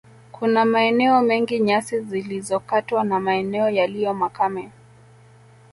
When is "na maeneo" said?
3.03-3.69